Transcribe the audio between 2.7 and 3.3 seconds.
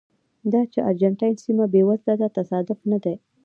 نه دی.